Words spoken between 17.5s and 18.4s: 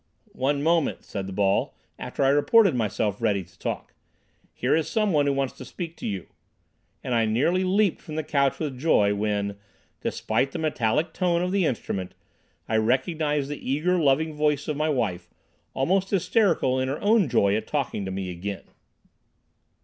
at talking to me